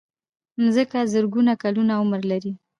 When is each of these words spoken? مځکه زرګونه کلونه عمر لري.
مځکه 0.61 0.99
زرګونه 1.13 1.53
کلونه 1.63 1.93
عمر 2.01 2.21
لري. 2.31 2.51